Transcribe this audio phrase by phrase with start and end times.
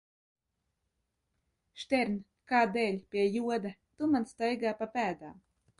[1.83, 2.17] Štern,
[2.53, 5.43] kādēļ, pie joda, tu man staigā pa pēdām?